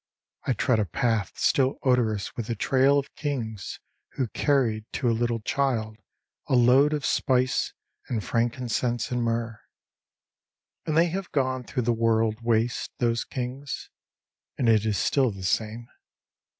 [0.47, 3.79] I tread a path still odorous with the trail Of Kings
[4.13, 5.97] who carried to a little Child
[6.47, 7.75] A load of spice
[8.09, 9.59] and frankincense and myrrh.
[10.87, 13.91] And they have gone through the world waste, thoso Kings,
[14.57, 15.87] And it is still the same.